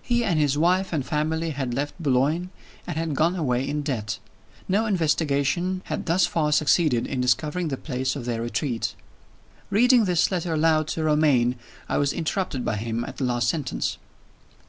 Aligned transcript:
He 0.00 0.22
and 0.22 0.38
his 0.38 0.56
wife 0.56 0.92
and 0.92 1.04
family 1.04 1.50
had 1.50 1.74
left 1.74 2.00
Boulogne, 2.00 2.50
and 2.86 2.96
had 2.96 3.16
gone 3.16 3.34
away 3.34 3.68
in 3.68 3.82
debt. 3.82 4.20
No 4.68 4.86
investigation 4.86 5.82
had 5.86 6.06
thus 6.06 6.24
far 6.24 6.52
succeeded 6.52 7.04
in 7.04 7.20
discovering 7.20 7.66
the 7.66 7.76
place 7.76 8.14
of 8.14 8.26
their 8.26 8.42
retreat. 8.42 8.94
Reading 9.68 10.04
this 10.04 10.30
letter 10.30 10.54
aloud 10.54 10.86
to 10.90 11.02
Romayne, 11.02 11.56
I 11.88 11.98
was 11.98 12.12
interrupted 12.12 12.64
by 12.64 12.76
him 12.76 13.02
at 13.06 13.16
the 13.16 13.24
last 13.24 13.48
sentence. 13.48 13.98